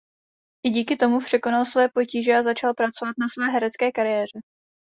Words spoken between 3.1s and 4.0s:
na své herecké